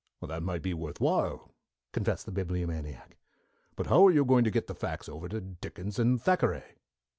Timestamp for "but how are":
3.75-4.11